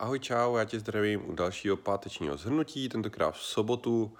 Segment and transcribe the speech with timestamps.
[0.00, 4.16] Ahoj čau, já tě zdravím u dalšího pátečního zhrnutí, tentokrát v sobotu.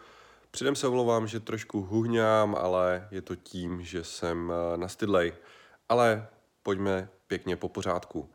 [0.51, 5.33] Předem se omlouvám, že trošku huhňám, ale je to tím, že jsem eh, na stydlej.
[5.89, 6.29] Ale
[6.63, 8.31] pojďme pěkně po pořádku.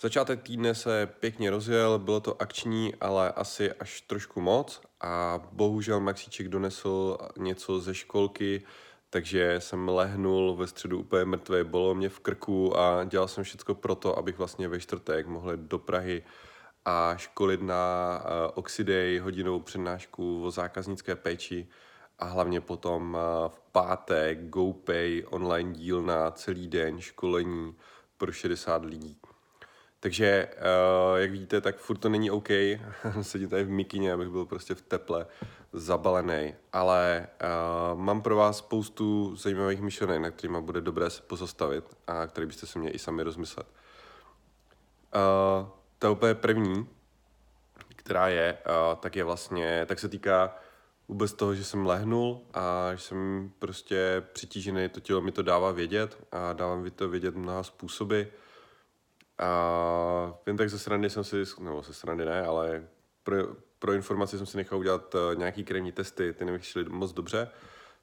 [0.00, 6.00] Začátek týdne se pěkně rozjel, bylo to akční, ale asi až trošku moc a bohužel
[6.00, 8.62] Maxíček donesl něco ze školky,
[9.10, 13.74] takže jsem lehnul ve středu úplně mrtvé, bylo mě v krku a dělal jsem všechno
[13.74, 16.22] pro to, abych vlastně ve čtvrtek mohl do Prahy
[16.84, 21.68] a školit na uh, Oxidej hodinovou přednášku o zákaznické péči
[22.18, 27.76] a hlavně potom uh, v pátek GoPay online díl na celý den školení
[28.18, 29.16] pro 60 lidí.
[30.00, 32.48] Takže, uh, jak vidíte, tak furt to není OK.
[33.22, 35.26] Sedím tady v mikině, abych byl prostě v teple
[35.72, 36.54] zabalený.
[36.72, 37.28] Ale
[37.94, 42.46] uh, mám pro vás spoustu zajímavých myšlenek, na kterými bude dobré se pozastavit a které
[42.46, 43.66] byste se měli i sami rozmyslet.
[45.14, 46.88] Uh, ta úplně první,
[47.96, 48.58] která je,
[49.00, 50.56] tak je vlastně, tak se týká
[51.08, 55.72] vůbec toho, že jsem lehnul a že jsem prostě přitížený, to tělo mi to dává
[55.72, 58.22] vědět a dává mi to vědět mnoha způsoby.
[59.38, 62.88] A jen tak ze strany jsem si, nebo ze strany ne, ale
[63.22, 63.36] pro,
[63.78, 67.50] pro informaci jsem si nechal udělat uh, nějaký krevní testy, ty nevyšly moc dobře,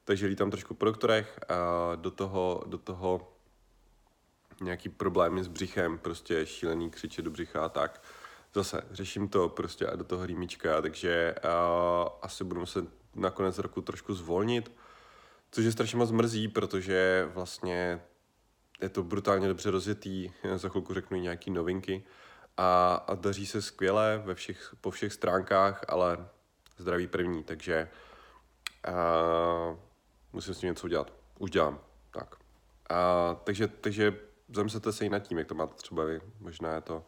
[0.04, 3.37] takže lítám trošku po doktorech a do toho, do toho
[4.60, 8.02] nějaký problémy s břichem, prostě šílený křiče do břicha a tak.
[8.54, 13.58] Zase řeším to prostě a do toho rýmička, takže uh, asi budu muset na konec
[13.58, 14.72] roku trošku zvolnit,
[15.50, 18.00] což je strašně moc mrzí, protože vlastně
[18.80, 22.04] je to brutálně dobře rozjetý, za chvilku řeknu nějaký novinky
[22.56, 26.28] a, a daří se skvěle ve všech, po všech stránkách, ale
[26.78, 27.88] zdraví první, takže
[28.88, 29.76] uh,
[30.32, 31.12] musím s tím něco udělat.
[31.38, 32.36] Už dělám, tak.
[32.90, 36.20] Uh, takže, takže zamyslete se i nad tím, jak to máte třeba vy.
[36.40, 37.04] Možná je to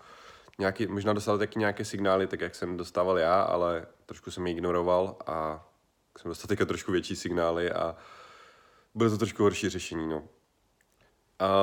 [0.59, 4.53] nějaký, možná dostal taky nějaké signály, tak jak jsem dostával já, ale trošku jsem je
[4.53, 5.69] ignoroval a
[6.19, 7.97] jsem dostal teďka trošku větší signály a
[8.95, 10.23] bude to trošku horší řešení, no.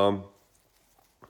[0.09, 0.21] Uh,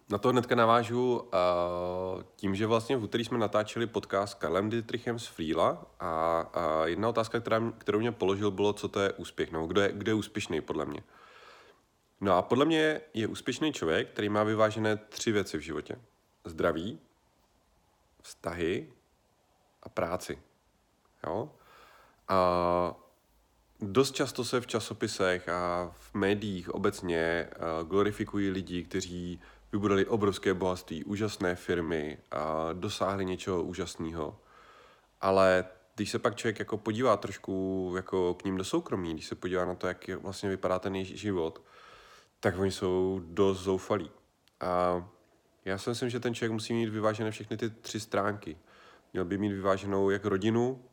[0.09, 4.69] na to hnedka navážu uh, tím, že vlastně v úterý jsme natáčeli podcast s Karlem
[4.69, 9.13] Dietrichem z Freela a, a jedna otázka, která, kterou mě položil, bylo, co to je
[9.13, 11.03] úspěch, no, kdo je, kdo je úspěšný podle mě.
[12.21, 15.99] No a podle mě je úspěšný člověk, který má vyvážené tři věci v životě.
[16.45, 16.99] Zdraví,
[18.21, 18.93] vztahy
[19.83, 20.41] a práci.
[21.27, 21.51] Jo?
[22.27, 22.95] A
[23.79, 27.49] dost často se v časopisech a v médiích obecně eh,
[27.83, 29.41] glorifikují lidi, kteří
[29.71, 34.39] vybudali obrovské bohatství, úžasné firmy a dosáhli něčeho úžasného.
[35.21, 39.35] Ale když se pak člověk jako podívá trošku jako k ním do soukromí, když se
[39.35, 41.61] podívá na to, jak vlastně vypadá ten jejich život,
[42.39, 44.11] tak oni jsou dost zoufalí.
[44.59, 45.05] A
[45.65, 48.57] já si myslím, že ten člověk musí mít vyvážené všechny ty tři stránky.
[49.13, 50.83] Měl by mít vyváženou jak rodinu,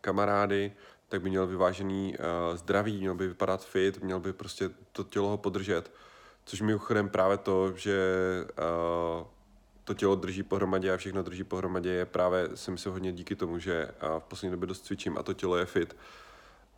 [0.00, 0.72] kamarády,
[1.08, 5.28] tak by měl vyvážený uh, zdraví, měl by vypadat fit, měl by prostě to tělo
[5.28, 5.92] ho podržet.
[6.44, 7.98] Což mimochodem právě to, že
[9.20, 9.26] uh,
[9.84, 13.58] to tělo drží pohromadě a všechno drží pohromadě, je právě, si myslím, hodně díky tomu,
[13.58, 15.96] že uh, v poslední době dost cvičím a to tělo je fit.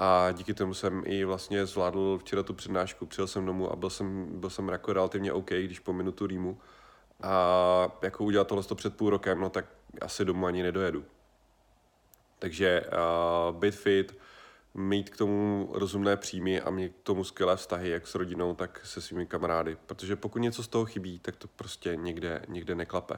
[0.02, 3.90] A díky tomu jsem i vlastně zvládl včera tu přednášku, přijel jsem domů a byl
[3.90, 6.58] jsem, byl jsem jako relativně OK, když po minutu rýmu.
[7.22, 9.64] A jako udělat tohle před půl rokem, no tak
[10.00, 11.04] asi domů ani nedojedu.
[12.38, 12.82] Takže
[13.50, 14.18] uh, být fit,
[14.74, 18.80] mít k tomu rozumné příjmy a mít k tomu skvělé vztahy, jak s rodinou, tak
[18.84, 19.76] se svými kamarády.
[19.86, 23.14] Protože pokud něco z toho chybí, tak to prostě někde, někde neklape.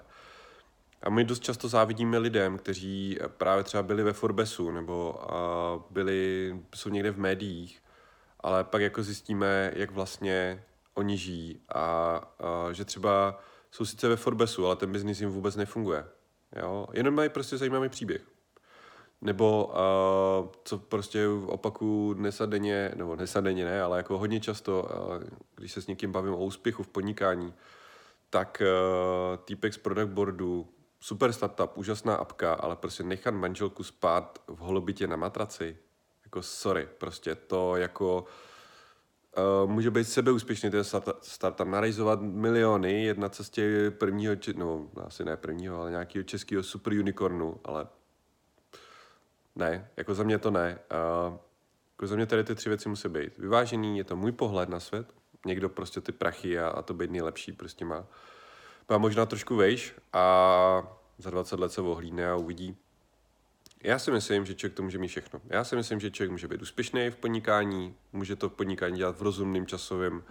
[1.03, 6.57] A my dost často závidíme lidem, kteří právě třeba byli ve Forbesu nebo uh, byli,
[6.75, 7.83] jsou někde v médiích,
[8.41, 10.65] ale pak jako zjistíme, jak vlastně
[10.95, 12.21] oni žijí a
[12.65, 13.41] uh, že třeba
[13.71, 16.05] jsou sice ve Forbesu, ale ten biznis jim vůbec nefunguje.
[16.57, 16.87] Jo?
[16.93, 18.23] Jenom mají prostě zajímavý příběh.
[19.21, 24.19] Nebo uh, co prostě opaku dnes a denně, nebo dnes a denně ne, ale jako
[24.19, 25.23] hodně často, uh,
[25.57, 27.55] když se s někým bavím o úspěchu v podnikání,
[28.31, 30.69] tak uh, týpek z product boardu,
[31.03, 35.77] super startup, úžasná apka, ale prostě nechat manželku spát v holobitě na matraci,
[36.25, 38.25] jako sorry, prostě to jako
[39.65, 40.85] uh, může být sebeúspěšný ten
[41.21, 47.61] startup, narejzovat miliony, jedna cestě prvního, no asi ne prvního, ale nějakého českého super unicornu,
[47.65, 47.87] ale
[49.57, 50.79] ne, jako za mě to ne.
[51.29, 51.37] Uh,
[51.93, 53.39] jako za mě tady ty tři věci musí být.
[53.39, 55.15] Vyvážený je to můj pohled na svět,
[55.47, 58.07] někdo prostě ty prachy a, a to být nejlepší prostě má.
[58.93, 60.87] Má možná trošku vejš a
[61.19, 62.77] za 20 let se ohlídne a uvidí.
[63.83, 65.41] Já si myslím, že člověk to může mít všechno.
[65.49, 69.19] Já si myslím, že člověk může být úspěšný v podnikání, může to v podnikání dělat
[69.19, 70.23] v rozumném časovém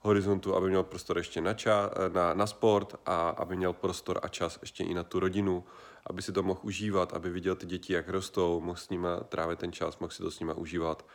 [0.00, 4.28] horizontu, aby měl prostor ještě na, ča, na, na sport a aby měl prostor a
[4.28, 5.64] čas ještě i na tu rodinu,
[6.06, 9.58] aby si to mohl užívat, aby viděl ty děti, jak rostou, mohl s nima trávit
[9.58, 11.06] ten čas, mohl si to s nima užívat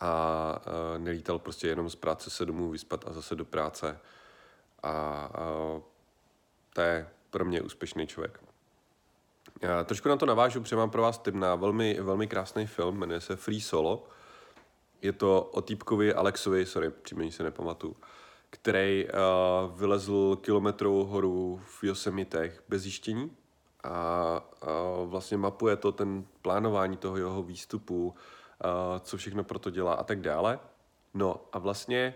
[0.00, 4.00] a, a nelítal prostě jenom z práce se domů vyspat a zase do práce.
[4.82, 5.80] A, a
[6.72, 8.40] to je pro mě úspěšný člověk.
[9.62, 12.98] Já trošku na to navážu, protože mám pro vás tip na velmi, velmi krásný film,
[12.98, 14.04] jmenuje se Free Solo.
[15.02, 17.96] Je to o týpkovi Alexovi, sorry, příjmení se nepamatuju,
[18.50, 23.36] který uh, vylezl kilometrovou horu v Yosemitech bez zjištění
[23.84, 28.14] a uh, vlastně mapuje to ten plánování toho jeho výstupu, uh,
[29.00, 30.58] co všechno pro to dělá a tak dále.
[31.14, 32.14] No a vlastně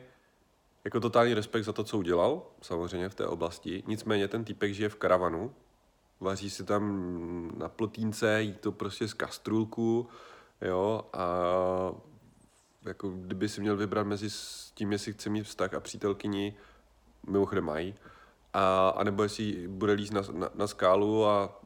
[0.84, 3.82] jako totální respekt za to, co udělal, samozřejmě v té oblasti.
[3.86, 5.54] Nicméně ten týpek žije v karavanu,
[6.20, 10.08] vaří si tam na plotínce, jí to prostě z kastrůlku,
[10.60, 11.26] jo, a
[12.84, 14.28] jako kdyby si měl vybrat mezi
[14.74, 16.56] tím, jestli chce mít vztah a přítelkyni,
[17.26, 17.94] mimochodem mají,
[18.52, 21.60] a, a nebo jestli bude líst na, na, na skálu a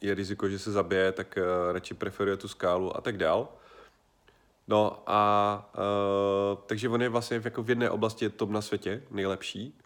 [0.00, 3.48] je riziko, že se zabije, tak uh, radši preferuje tu skálu a tak dál.
[4.68, 9.02] No a uh, takže on je vlastně jako v jedné oblasti je top na světě,
[9.10, 9.78] nejlepší,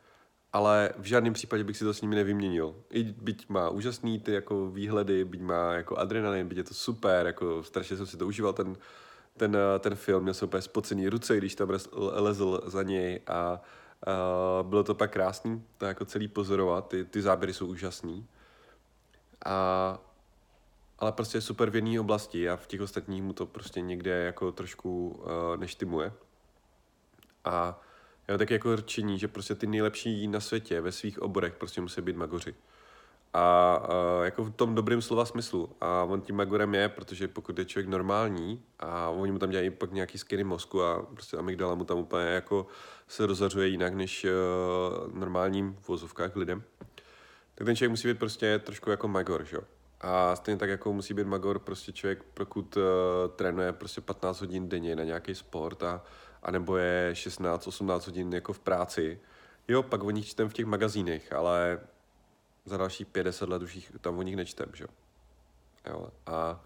[0.52, 2.74] ale v žádném případě bych si to s nimi nevyměnil.
[2.90, 7.26] I byť má úžasný ty jako výhledy, byť má jako adrenalin, byť je to super,
[7.26, 8.76] jako strašně jsem si to užíval ten,
[9.36, 13.60] ten, eh, ten film, měl jsem úplně spocený ruce, když tam lezl za něj a
[14.06, 18.26] uh, bylo to pak krásný, to jako celý pozorovat, ty, ty záběry jsou úžasný.
[19.44, 19.98] A,
[20.98, 24.10] ale prostě je super v jedné oblasti a v těch ostatních mu to prostě někde
[24.10, 26.12] jako trošku uh, neštimuje.
[27.44, 27.80] A
[28.28, 32.00] já tak jako rčení, že prostě ty nejlepší na světě ve svých oborech prostě musí
[32.00, 32.54] být magoři.
[33.32, 35.70] A, a jako v tom dobrém slova smyslu.
[35.80, 39.70] A on tím magorem je, protože pokud je člověk normální a oni mu tam dělají
[39.70, 42.66] pak nějaký skiny mozku a prostě amygdala mu tam úplně jako
[43.08, 46.62] se rozařuje jinak než uh, normálním vozovkách lidem,
[47.54, 49.62] tak ten člověk musí být prostě trošku jako magor, že jo.
[50.00, 52.82] A stejně tak jako musí být magor prostě člověk, pokud uh,
[53.36, 56.02] trénuje prostě 15 hodin denně na nějaký sport a,
[56.42, 59.20] a nebo je 16-18 hodin jako v práci,
[59.68, 61.80] jo, pak o nich čtem v těch magazínech, ale
[62.64, 66.08] za další 50 let už jich, tam o nich nečtem, že jo.
[66.26, 66.60] A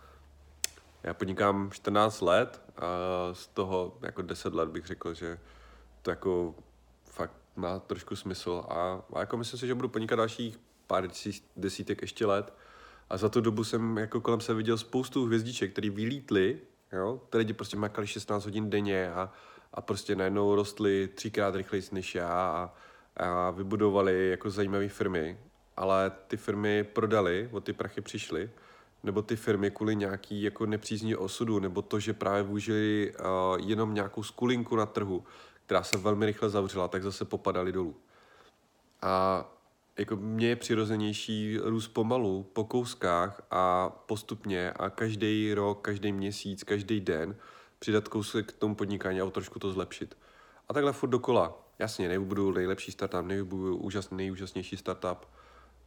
[1.03, 2.89] já podnikám 14 let a
[3.33, 5.39] z toho jako 10 let bych řekl, že
[6.03, 6.55] to jako
[7.05, 11.09] fakt má trošku smysl a, a jako myslím si, že budu podnikat dalších pár
[11.57, 12.55] desítek ještě let
[13.11, 16.59] a za tu dobu jsem jako kolem se viděl spoustu hvězdiček, které vylítly,
[16.93, 19.33] jo, které lidi prostě makali 16 hodin denně a,
[19.75, 22.75] a prostě najednou rostly třikrát rychleji než já a,
[23.17, 25.39] a vybudovali jako zajímavé firmy
[25.81, 28.51] ale ty firmy prodali, o ty prachy přišly,
[29.03, 33.95] nebo ty firmy kvůli nějaký jako nepřízní osudu, nebo to, že právě využili uh, jenom
[33.95, 35.25] nějakou skulinku na trhu,
[35.67, 37.97] která se velmi rychle zavřela, tak zase popadali dolů.
[39.03, 39.45] A
[39.99, 46.65] jako mně je přirozenější růst pomalu, po kouskách a postupně a každý rok, každý měsíc,
[46.65, 47.37] každý den
[47.79, 50.19] přidat kousek k tomu podnikání a trošku to zlepšit.
[50.69, 51.67] A takhle furt dokola.
[51.79, 55.27] Jasně, nebudu nejlepší startup, nebudu úžasný, nejúžasnější startup,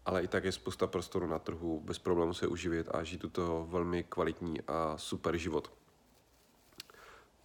[0.05, 3.29] ale i tak je spousta prostoru na trhu, bez problému se uživit a žít u
[3.29, 5.71] toho velmi kvalitní a super život.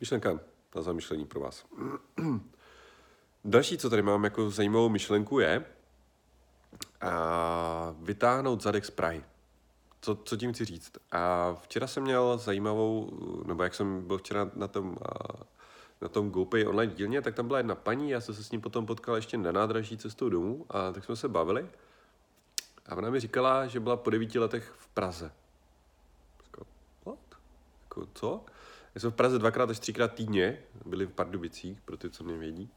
[0.00, 0.40] Myšlenka
[0.74, 1.66] na zamyšlení pro vás.
[3.44, 5.64] Další, co tady mám jako zajímavou myšlenku, je
[7.00, 9.24] a vytáhnout zadek z Prahy.
[10.00, 10.92] Co, co tím chci říct?
[11.12, 13.10] A včera jsem měl zajímavou,
[13.46, 14.96] nebo jak jsem byl včera na tom,
[16.00, 18.60] na tom GoPay online dílně, tak tam byla jedna paní, já jsem se s ním
[18.60, 21.66] potom potkal ještě na nádraží cestou domů a tak jsme se bavili.
[22.86, 25.32] A ona mi říkala, že byla po devíti letech v Praze.
[26.44, 26.66] Říkala,
[27.06, 27.18] what?
[27.84, 28.44] Jako, co?
[28.94, 32.70] Já jsem v Praze dvakrát až třikrát týdně, byli v Pardubicích, pro ty, co nevědí.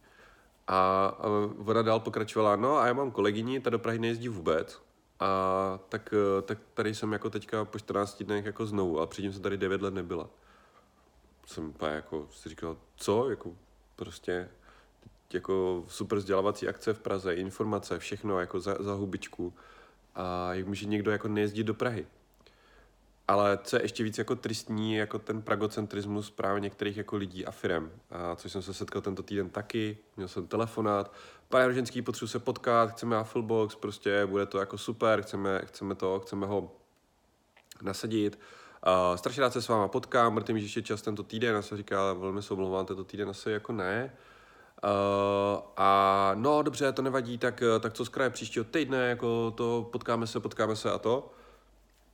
[0.67, 1.27] A, a
[1.65, 4.81] ona dál pokračovala, no a já mám kolegyni, ta do Prahy nejezdí vůbec.
[5.19, 6.13] A tak,
[6.45, 9.81] tak tady jsem jako teďka po 14 dnech jako znovu, ale předtím jsem tady 9
[9.81, 10.29] let nebyla.
[11.45, 13.29] Jsem úplně jako si říkal, co?
[13.29, 13.51] Jako
[13.95, 14.49] prostě
[15.33, 19.53] jako super vzdělávací akce v Praze, informace, všechno jako za, za hubičku
[20.15, 22.07] a jak může někdo jako nejezdit do Prahy.
[23.31, 27.51] Ale co je ještě víc jako tristní, jako ten pragocentrismus právě některých jako lidí a
[27.51, 27.91] firem.
[28.09, 31.13] A což jsem se setkal tento týden taky, měl jsem telefonát,
[31.49, 36.19] pane Roženský, potřebuji se potkat, chceme Afflebox, prostě bude to jako super, chceme, chceme to,
[36.19, 36.71] chceme ho
[37.81, 38.39] nasadit.
[38.87, 41.77] Uh, strašně rád se s váma potkám, protože mi ještě čas tento týden, a se
[41.77, 44.13] říká, velmi se omlouvám, tento týden asi jako ne.
[44.83, 49.89] Uh, a no dobře, to nevadí, tak, tak co z kraje příštího týdne, jako to
[49.91, 51.33] potkáme se, potkáme se a to.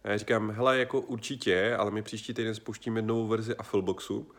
[0.07, 4.31] A já říkám, hele, jako určitě, ale my příští týden spouštíme novou verzi Affleboxu,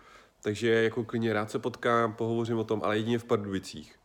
[0.43, 3.99] takže jako klidně rád se potkám, pohovořím o tom, ale jedině v Pardubicích.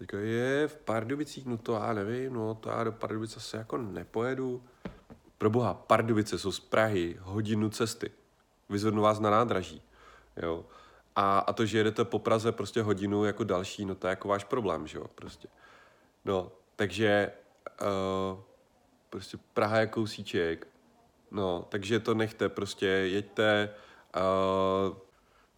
[0.00, 3.76] Říká, je v Pardubicích, no to já nevím, no to já do Pardubice se jako
[3.76, 4.62] nepojedu.
[5.38, 8.10] Proboha, Pardubice jsou z Prahy hodinu cesty.
[8.68, 9.82] Vyzvednu vás na nádraží.
[10.36, 10.64] Jo.
[11.16, 14.28] A, a to, že jedete po Praze prostě hodinu jako další, no to je jako
[14.28, 15.48] váš problém, že jo, prostě.
[16.24, 17.32] No, takže
[17.80, 18.40] uh,
[19.10, 20.66] prostě Praha je kousíček,
[21.30, 23.74] no, takže to nechte, prostě jeďte,
[24.16, 24.96] uh,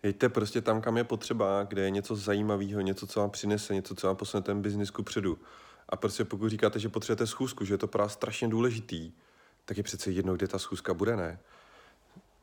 [0.02, 3.94] jeďte prostě tam, kam je potřeba, kde je něco zajímavého, něco, co vám přinese, něco,
[3.94, 5.38] co vám posune ten biznis ku předu.
[5.88, 9.12] A prostě pokud říkáte, že potřebujete schůzku, že je to pro vás strašně důležitý,
[9.64, 11.38] tak je přece jedno, kde ta schůzka bude, ne?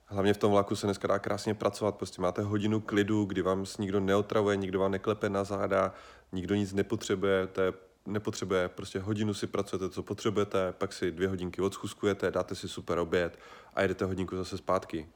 [0.08, 3.66] Hlavně v tom vlaku se dneska dá krásně pracovat, prostě máte hodinu klidu, kdy vám
[3.80, 5.94] nikdo neotravuje, nikdo vám neklepe na záda,
[6.32, 7.74] nikdo nic nepotřebuje, to je,
[8.06, 13.00] nepotřebuje, prostě hodinu si pracujete, co potřebujete, pak si dvě hodinky odschůzkujete, dáte si super
[13.00, 13.40] oběd
[13.74, 15.08] a jedete hodinku zase zpátky,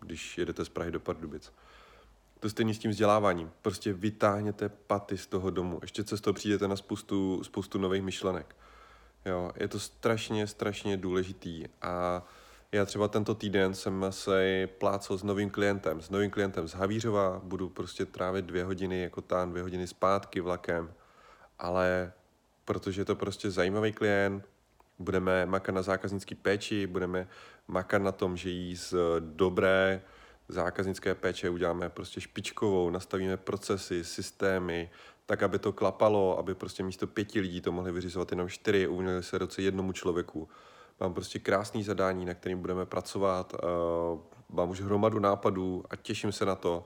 [0.00, 1.52] když jedete z Prahy do Pardubic.
[2.40, 3.50] To stejně s tím vzděláváním.
[3.62, 5.78] Prostě vytáhněte paty z toho domu.
[5.82, 8.56] Ještě cestou přijdete na spoustu, spoustu nových myšlenek.
[9.26, 12.22] Jo, je to strašně, strašně důležitý a
[12.72, 17.40] já třeba tento týden jsem se plácel s novým klientem, s novým klientem z Havířova,
[17.44, 20.94] budu prostě trávit dvě hodiny jako tam, dvě hodiny zpátky vlakem,
[21.58, 22.12] ale
[22.64, 24.48] protože je to prostě zajímavý klient,
[24.98, 27.28] budeme makat na zákaznický péči, budeme
[27.68, 30.02] makat na tom, že jí z dobré
[30.48, 34.90] zákaznické péče uděláme prostě špičkovou, nastavíme procesy, systémy,
[35.26, 39.22] tak, aby to klapalo, aby prostě místo pěti lidí to mohli vyřizovat jenom čtyři, uměli
[39.22, 40.48] se roce jednomu člověku.
[41.00, 46.32] Mám prostě krásný zadání, na kterým budeme pracovat, uh, mám už hromadu nápadů a těším
[46.32, 46.84] se na to.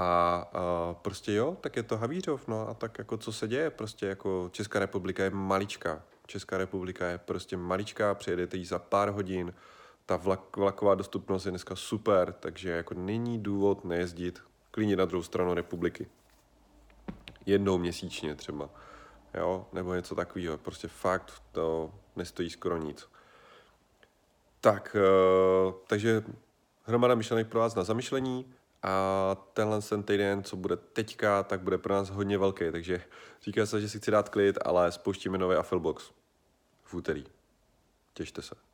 [0.00, 3.70] A uh, prostě jo, tak je to Havířov, no a tak jako co se děje,
[3.70, 6.02] prostě jako Česká republika je malička.
[6.26, 9.54] Česká republika je prostě maličká, přijedete jí za pár hodin,
[10.06, 15.22] ta vlak, vlaková dostupnost je dneska super, takže jako není důvod nejezdit klidně na druhou
[15.22, 16.08] stranu republiky.
[17.46, 18.70] Jednou měsíčně třeba,
[19.34, 20.58] jo, nebo něco takového.
[20.58, 23.08] Prostě fakt to nestojí skoro nic.
[24.60, 24.96] Tak,
[25.66, 26.22] uh, takže
[26.84, 31.78] hromada myšlenek pro vás na zamyšlení a tenhle ten týden, co bude teďka, tak bude
[31.78, 33.02] pro nás hodně velký, takže
[33.42, 36.10] říká se, že si chci dát klid, ale spouštíme nový Affilbox
[36.84, 37.24] v úterý.
[38.14, 38.67] Těšte se.